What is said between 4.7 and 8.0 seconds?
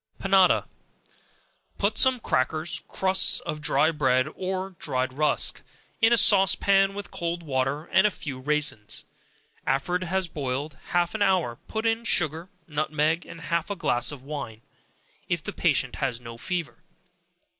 dried rusk, in a sauce pan with cold water,